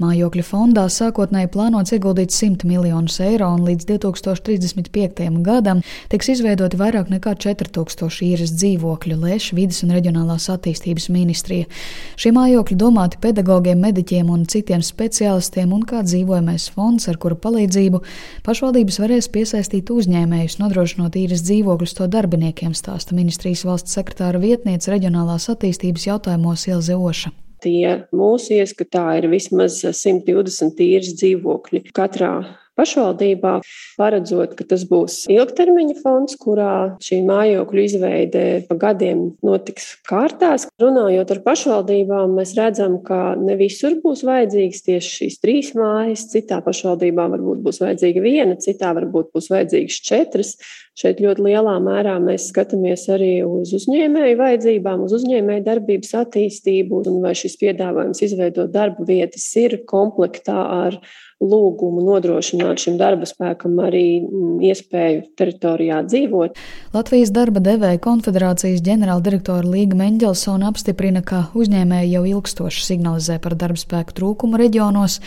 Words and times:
Mājokļu 0.00 0.40
fondā 0.48 0.86
sākotnēji 0.88 1.50
plānots 1.52 1.92
ieguldīt 1.92 2.32
100 2.32 2.64
miljonus 2.64 3.18
eiro, 3.20 3.50
un 3.52 3.66
līdz 3.66 3.84
2035. 3.90 5.26
gadam 5.44 5.82
tiks 6.08 6.30
izveidoti 6.32 6.78
vairāk 6.80 7.10
nekā 7.12 7.34
4000 7.44 8.22
īres 8.24 8.54
dzīvokļu, 8.54 9.18
lēš 9.20 9.50
vidas 9.58 9.82
un 9.84 9.92
reģionālās 9.92 10.46
attīstības 10.54 11.10
ministrija. 11.12 11.68
Šie 12.16 12.32
mājokļi 12.32 12.78
domāti 12.80 13.20
pedagogiem, 13.20 13.82
mediķiem 13.84 14.30
un 14.32 14.48
citiem 14.48 14.80
speciālistiem, 14.80 15.76
un 15.76 15.84
kā 15.84 16.00
dzīvojamais 16.06 16.70
fonds, 16.72 17.10
ar 17.12 17.20
kura 17.20 17.36
palīdzību 17.36 18.00
pašvaldības 18.48 19.02
varēs 19.04 19.28
piesaistīt 19.36 19.92
uzņēmējus, 19.92 20.56
nodrošinot 20.64 21.20
īres 21.20 21.44
dzīvokļus 21.44 21.96
to 22.00 22.08
darbiniekiem, 22.16 22.72
stāsta 22.72 23.12
ministrijas 23.20 23.68
valsts 23.68 24.00
sekretāra 24.00 24.40
vietniece 24.40 24.96
reģionālās 24.96 25.50
attīstības 25.52 26.08
jautājumos 26.08 26.68
Ilze 26.72 26.96
Oša. 26.96 27.36
Tie 27.60 28.06
mūsu 28.16 28.56
ieskatā 28.56 29.04
ir 29.20 29.28
vismaz 29.32 29.80
120 29.84 30.80
īres 30.86 31.14
dzīvokļi 31.20 31.84
katrā 31.96 32.32
pašvaldībā, 32.80 33.54
paredzot, 34.00 34.56
ka 34.58 34.66
tas 34.72 34.86
būs 34.88 35.22
ilgtermiņa 35.30 35.98
fonds, 36.00 36.36
kurā 36.40 36.96
šī 37.04 37.20
mājokļu 37.28 37.84
izveide 37.84 38.44
pa 38.68 38.78
gadiem 38.80 39.26
notiks 39.46 39.92
kārtās. 40.08 40.66
Runājot 40.80 41.34
ar 41.34 41.42
pašvaldībām, 41.44 42.36
mēs 42.38 42.56
redzam, 42.58 42.98
ka 43.04 43.36
ne 43.40 43.56
visur 43.60 43.98
būs 44.02 44.24
vajadzīgas 44.26 44.84
tieši 44.86 45.16
šīs 45.20 45.40
trīs 45.44 45.72
mājas. 45.78 46.28
Citā 46.32 46.60
pašvaldībā 46.64 47.26
varbūt 47.34 47.64
būs 47.64 47.82
vajadzīga 47.84 48.24
viena, 48.24 48.58
citā 48.60 48.94
varbūt 48.96 49.32
būs 49.34 49.50
vajadzīgas 49.52 50.00
četras. 50.06 50.54
Šeit 51.00 51.20
ļoti 51.22 51.44
lielā 51.46 51.76
mērā 51.80 52.16
mēs 52.20 52.50
skatāmies 52.50 53.06
arī 53.12 53.32
uz 53.46 53.72
uzņēmēju 53.76 54.36
vajadzībām, 54.40 55.06
uz 55.06 55.14
uzņēmēju 55.20 55.64
darbības 55.64 56.12
attīstību, 56.24 57.02
un 57.08 57.20
vai 57.24 57.32
šis 57.38 57.56
piedāvājums 57.60 58.20
izveidot 58.26 58.72
darba 58.74 59.06
vietas 59.08 59.46
ir 59.60 59.78
komplektā 59.88 60.58
ar 60.84 60.98
lūgumu 61.40 62.02
nodrošināt 62.04 62.82
šim 62.82 62.98
darba 63.00 63.26
spēkam 63.28 63.78
arī 63.80 64.04
mm, 64.20 64.58
iespēju 64.70 65.22
teritorijā 65.40 66.02
dzīvot. 66.08 66.60
Latvijas 66.92 67.32
darba 67.34 67.62
devēja 67.64 68.00
konfederācijas 68.04 68.84
ģenerāldirektora 68.84 69.64
Līga 69.64 69.96
Mendelsona 70.02 70.68
apstiprina, 70.70 71.24
ka 71.24 71.46
uzņēmēji 71.56 72.14
jau 72.14 72.24
ilgstoši 72.34 72.86
signalizē 72.90 73.40
par 73.42 73.56
darba 73.60 73.80
spēku 73.80 74.16
trūkumu 74.20 74.60
reģionos, 74.60 75.20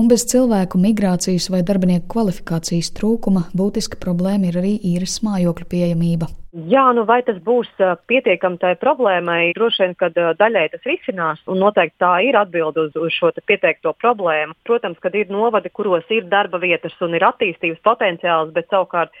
un 0.00 0.08
bez 0.10 0.24
cilvēku 0.32 0.80
migrācijas 0.80 1.50
vai 1.52 1.62
darbinieku 1.66 2.08
kvalifikācijas 2.16 2.94
trūkuma 2.96 3.50
būtiska 3.52 4.00
problēma 4.00 4.48
ir 4.48 4.62
arī 4.62 4.76
īres 4.94 5.20
mājokļu 5.26 5.68
pieejamība. 5.74 6.32
Jā, 6.50 6.88
nu 6.98 7.04
vai 7.06 7.20
tas 7.22 7.36
būs 7.46 7.68
pietiekami 8.10 8.58
tai 8.58 8.72
problēmai? 8.74 9.52
Droši 9.54 9.84
vien, 9.84 9.92
ka 9.94 10.08
daļai 10.10 10.64
tas 10.72 10.88
risinās, 10.88 11.42
un 11.46 11.60
noteikti 11.62 11.94
tā 12.02 12.10
ir 12.26 12.34
atbilde 12.40 12.88
uz, 12.88 12.96
uz 12.98 13.14
šo 13.14 13.30
pieteikto 13.46 13.92
problēmu. 14.02 14.56
Protams, 14.66 14.98
ka 14.98 15.12
ir 15.14 15.30
novadi, 15.30 15.70
kuros 15.70 16.10
ir 16.10 16.26
darba 16.26 16.58
vietas 16.58 16.96
un 17.06 17.14
ir 17.14 17.22
attīstības 17.28 17.78
potenciāls, 17.86 18.50
bet 18.56 18.66
savukārt 18.66 19.14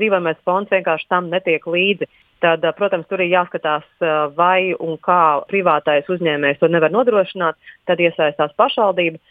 dzīvojamais 0.00 0.42
fonds 0.42 0.74
vienkārši 0.74 1.06
tam 1.06 1.30
netiek 1.30 1.62
līdzi. 1.70 2.10
Tad, 2.42 2.66
protams, 2.74 3.06
tur 3.06 3.22
ir 3.22 3.30
jāskatās, 3.30 3.86
vai 4.34 4.74
un 4.74 4.98
kā 4.98 5.46
privātais 5.46 6.10
uzņēmējs 6.10 6.58
to 6.58 6.66
nevar 6.66 6.90
nodrošināt, 6.90 7.54
tad 7.86 8.02
iesaistās 8.02 8.58
pašvaldība. 8.58 9.22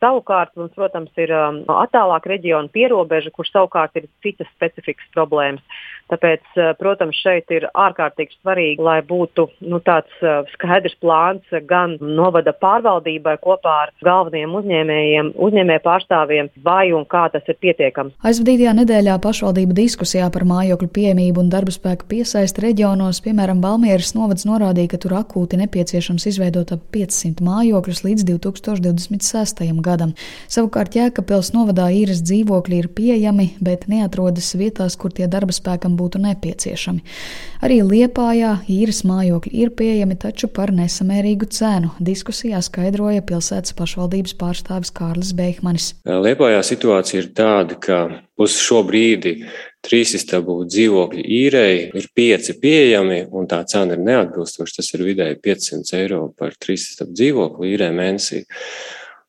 Savukārt 0.00 0.54
mums, 0.56 0.72
protams, 0.72 1.10
ir 1.20 1.32
um, 1.36 1.58
attālāk 1.74 2.24
reģiona 2.30 2.72
pierobeža, 2.72 3.32
kur 3.36 3.44
savukārt 3.44 3.98
ir 4.00 4.06
citas 4.24 4.48
specifikas 4.54 5.10
problēmas. 5.12 5.82
Tāpēc, 6.10 6.42
uh, 6.56 6.72
protams, 6.80 7.18
šeit 7.22 7.50
ir 7.54 7.68
ārkārtīgi 7.70 8.34
svarīgi, 8.38 8.82
lai 8.82 8.98
būtu 9.06 9.46
nu, 9.70 9.80
tāds 9.86 10.10
uh, 10.24 10.42
skaidrs 10.54 10.96
plāns 11.02 11.46
gan 11.68 11.96
novada 12.00 12.54
pārvaldībai 12.56 13.36
kopā 13.44 13.76
ar 13.84 13.94
galvenajiem 14.04 14.56
uzņēmējiem, 14.60 15.32
uzņēmēju 15.48 15.84
pārstāvjiem, 15.86 16.50
vai 16.64 16.90
un 16.96 17.06
kā 17.10 17.26
tas 17.32 17.46
ir 17.46 17.58
pietiekams. 17.62 18.16
Aizvadītajā 18.26 18.74
nedēļā 18.80 19.16
pašvaldība 19.22 19.76
diskusijā 19.78 20.28
par 20.34 20.46
mājokļu 20.50 20.90
pieejamību 20.96 21.44
un 21.44 21.52
darba 21.52 21.74
spēku 21.74 22.08
piesaisti 22.10 22.66
reģionos, 22.66 23.22
piemēram, 23.24 23.62
Valmieras 23.64 24.14
novads 24.16 24.46
norādīja, 24.48 24.94
ka 24.94 25.02
tur 25.04 25.16
akūti 25.20 25.60
nepieciešams 25.60 26.26
izveidot 26.32 26.74
ap 26.74 26.86
500 26.94 27.44
mājokļus 27.46 28.04
līdz 28.08 28.28
2026. 28.32 29.66
gadam 29.80 30.00
gadam. 30.00 30.14
Savukārt 30.50 30.96
Jēkabpils 30.96 31.52
novadā 31.54 31.88
īres 31.94 32.22
dzīvokļi 32.26 32.80
ir 32.80 32.88
pieejami, 32.94 33.48
bet 33.60 33.86
neatrodas 33.90 34.52
vietās, 34.58 34.96
kur 34.96 35.12
tie 35.12 35.28
darba 35.30 35.54
spēkam 35.54 35.96
būtu 36.00 36.22
nepieciešami. 36.24 37.04
Arī 37.60 37.80
Liepājā 37.84 38.54
īres 38.72 39.02
mājokļi 39.04 39.52
ir 39.62 39.72
pieejami, 39.76 40.16
taču 40.20 40.48
par 40.48 40.72
nesamērīgu 40.72 41.50
cenu. 41.52 41.92
Diskusijā 42.00 42.62
skaidroja 42.64 43.22
pilsētas 43.28 43.76
pašvaldības 43.76 44.36
pārstāvis 44.40 44.94
Kārlis 44.96 45.34
Beihmanis. 45.36 45.92
Liepājā 46.08 46.62
situācija 46.64 47.22
ir 47.22 47.32
tāda, 47.36 47.76
ka 47.76 48.00
uz 48.40 48.56
šo 48.56 48.80
brīdi 48.88 49.36
trīs 49.84 50.14
istabu 50.16 50.60
dzīvokļu 50.68 51.24
īrei 51.24 51.74
ir 51.96 52.08
pieci 52.16 52.56
pieejami, 52.60 53.26
un 53.36 53.48
tā 53.50 53.60
cena 53.68 53.96
ir 53.96 54.04
neatbilstoša. 54.04 54.78
Tas 54.80 54.90
ir 54.96 55.04
vidēji 55.08 55.40
500 55.44 56.00
eiro 56.00 56.22
par 56.36 56.56
trīs 56.60 56.90
istabu 56.92 57.16
dzīvokli 57.16 57.74
īrē 57.74 57.90
mēnesī. 57.96 58.44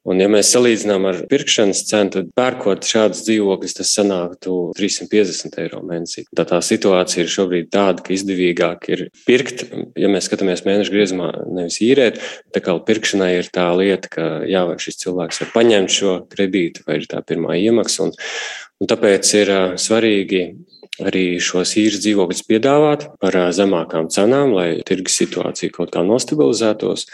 Un, 0.09 0.17
ja 0.17 0.25
mēs 0.31 0.49
salīdzinām 0.49 1.03
ar 1.05 1.19
pirkšanas 1.29 1.83
cenu, 1.85 2.09
tad 2.15 2.29
pērkot 2.37 2.87
šādus 2.89 3.21
dzīvokļus, 3.27 3.75
tas 3.77 3.91
sanāktu 3.99 4.55
350 4.77 5.59
eiro 5.61 5.83
mēnesī. 5.85 6.23
Tā, 6.33 6.45
tā 6.49 6.57
situācija 6.65 7.21
ir 7.21 7.29
šobrīd 7.29 7.69
tāda, 7.73 8.01
ka 8.01 8.15
izdevīgāk 8.15 8.89
ir 8.89 9.03
pirkt, 9.27 9.67
ja 9.99 10.09
mēs 10.09 10.25
skatāmies 10.29 10.65
mēneša 10.65 10.95
griezumā, 10.95 11.29
nevis 11.53 11.77
īrēt. 11.85 12.17
Tā 12.55 12.63
kā 12.65 12.73
pirkšanai 12.87 13.29
ir 13.37 13.51
tā 13.53 13.67
lieta, 13.77 14.09
ka 14.09 14.27
jā, 14.49 14.65
vai 14.71 14.79
šis 14.81 15.03
cilvēks 15.03 15.43
var 15.43 15.53
paņemt 15.53 15.93
šo 15.93 16.17
kredītu, 16.33 16.87
vai 16.87 16.97
ir 17.03 17.07
tā 17.11 17.21
pirmā 17.21 17.61
iemaksa. 17.61 18.09
Un, 18.09 18.17
un 18.81 18.89
tāpēc 18.89 19.33
ir 19.37 19.53
svarīgi 19.79 20.43
arī 21.01 21.39
šos 21.41 21.75
īres 21.79 22.01
dzīvokļus 22.03 22.43
piedāvāt 22.49 23.05
par 23.21 23.37
zemākām 23.55 24.09
cenām, 24.11 24.53
lai 24.57 24.81
tirgus 24.87 25.15
situācija 25.21 25.73
kaut 25.73 25.93
kā 25.93 26.03
nostabilizētos, 26.05 27.05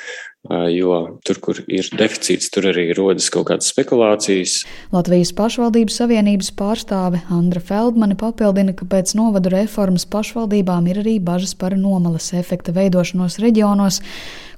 jo 0.74 0.98
tur, 1.28 1.40
kur 1.44 1.62
ir 1.68 1.88
deficīts, 2.00 2.50
tur 2.54 2.70
arī 2.72 2.90
rodas 2.98 3.30
kaut 3.34 3.50
kādas 3.52 3.70
spekulācijas. 3.74 4.62
Latvijas 4.96 5.34
pašvaldības 5.38 6.02
savienības 6.02 6.52
pārstāve 6.58 7.22
Andra 7.34 7.62
Feldmane 7.64 8.18
papildina, 8.20 8.76
ka 8.78 8.88
pēc 8.90 9.14
novadu 9.20 9.54
reformas 9.54 10.08
pašvaldībām 10.10 10.90
ir 10.92 11.04
arī 11.04 11.18
bažas 11.24 11.56
par 11.60 11.78
nomalas 11.80 12.32
efekta 12.38 12.76
veidošanos 12.76 13.40
reģionos 13.44 14.02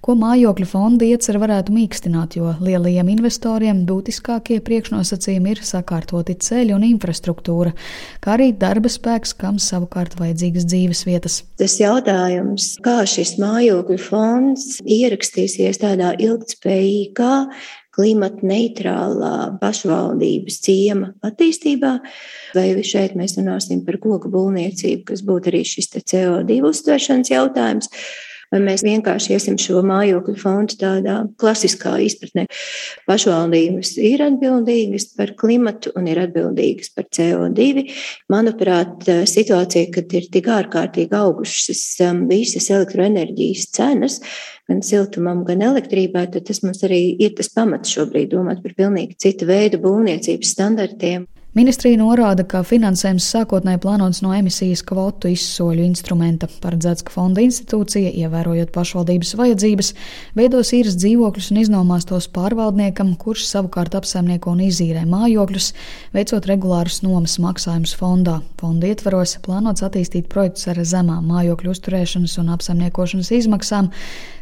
ko 0.10 0.16
mājokļu 0.18 0.66
fonda 0.66 1.06
iecer 1.06 1.38
varētu 1.38 1.74
mīkstināt, 1.76 2.34
jo 2.40 2.56
lielajiem 2.66 3.12
investoriem 3.14 3.84
būtiskākie 3.86 4.56
priekšnosacījumi 4.66 5.52
ir 5.54 5.60
sakārtoti 5.68 6.34
ceļi 6.42 6.74
un 6.74 6.86
infrastruktūra, 6.88 7.76
kā 8.24 8.32
arī 8.34 8.48
darba 8.58 8.90
spēks, 8.90 9.36
kam 9.38 9.60
savukārt 9.62 10.16
vajadzīgas 10.18 10.66
dzīves 10.66 11.04
vietas. 11.06 11.36
Tas 11.62 11.76
jautājums, 11.78 12.72
kā 12.82 13.04
šis 13.06 13.36
mājokļu 13.38 14.00
fonds 14.02 14.80
ierakstīsies 14.82 15.78
tādā 15.84 16.16
ilgtspējīgā, 16.18 17.36
klimata 17.94 18.50
neitrālā 18.50 19.36
pašvaldības 19.62 20.58
ciema 20.66 21.12
attīstībā, 21.28 21.92
vai 22.58 22.66
šeit 22.82 23.14
mēs 23.20 23.38
runāsim 23.38 23.86
par 23.86 24.00
koku 24.02 24.34
būvniecību, 24.34 25.06
kas 25.12 25.22
būtu 25.28 25.54
arī 25.54 25.62
šis 25.68 25.92
CO2 26.00 26.64
uztveršanas 26.72 27.30
jautājums 27.36 27.94
vai 28.54 28.60
mēs 28.64 28.84
vienkārši 28.86 29.36
iesim 29.36 29.58
šo 29.62 29.84
mājokļu 29.86 30.36
fondu 30.40 30.78
tādā 30.82 31.16
klasiskā 31.42 31.96
izpratnē. 32.06 32.46
Pašvaldības 33.10 33.96
ir 34.02 34.24
atbildīgas 34.26 35.10
par 35.18 35.34
klimatu 35.40 35.94
un 36.00 36.10
ir 36.10 36.22
atbildīgas 36.26 36.94
par 36.96 37.08
CO2. 37.16 37.86
Manuprāt, 38.34 39.10
situācija, 39.30 39.90
kad 39.96 40.16
ir 40.18 40.30
tik 40.34 40.50
ārkārtīgi 40.54 41.18
augušas 41.20 41.84
um, 42.06 42.26
visas 42.30 42.70
elektroenerģijas 42.74 43.70
cenas, 43.76 44.20
gan 44.70 44.84
siltumam, 44.86 45.44
gan 45.48 45.64
elektrībai, 45.66 46.28
tad 46.34 46.48
tas 46.50 46.62
mums 46.66 46.84
arī 46.86 47.02
ir 47.22 47.36
tas 47.38 47.52
pamats 47.54 47.94
šobrīd 47.96 48.34
domāt 48.34 48.64
par 48.66 48.78
pilnīgi 48.78 49.18
citu 49.26 49.50
veidu 49.50 49.82
būvniecības 49.86 50.56
standartiem. 50.58 51.28
Ministrija 51.60 51.98
norāda, 52.00 52.46
ka 52.48 52.62
finansējums 52.64 53.26
sākotnēji 53.34 53.82
plānots 53.84 54.22
no 54.24 54.30
emisijas 54.32 54.80
kvotu 54.88 55.28
izsoļu 55.34 55.84
instrumenta. 55.84 56.48
Paredzēts, 56.64 57.04
ka 57.04 57.12
fonda 57.12 57.44
institūcija, 57.44 58.14
ievērojot 58.22 58.72
pašvaldības 58.72 59.34
vajadzības, 59.36 59.90
veidos 60.40 60.72
īres 60.78 60.96
dzīvokļus 61.02 61.52
un 61.52 61.60
iznomās 61.60 62.08
tos 62.08 62.30
pārvaldniekam, 62.32 63.12
kurš 63.20 63.44
savukārt 63.50 64.00
apsaimnieko 64.00 64.56
un 64.56 64.64
izīrē 64.70 65.04
mājokļus, 65.12 65.70
veicot 66.16 66.48
regulārus 66.48 67.02
nomas 67.04 67.36
maksājumus 67.44 67.98
fondā. 68.00 68.40
Fonda 68.62 68.94
ietvaros 68.94 69.36
plānots 69.44 69.84
attīstīt 69.84 70.32
projektus 70.32 70.70
ar 70.72 70.80
zemām 70.80 71.28
mājokļu 71.28 71.76
uzturēšanas 71.76 72.40
un 72.40 72.54
apsaimniekošanas 72.56 73.36
izmaksām, 73.36 73.92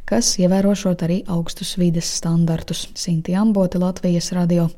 kas 0.06 0.36
ievērošot 0.38 1.08
arī 1.10 1.24
augstus 1.25 1.80
vides 1.81 2.14
standartus. 2.22 2.92
Sinti 2.94 3.34
Ambote, 3.34 3.81
Latvijas 3.81 4.36
radio. 4.38 4.69